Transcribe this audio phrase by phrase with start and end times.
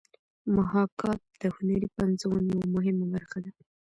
[0.55, 3.51] محاکات د هنري پنځونې یوه مهمه برخه ده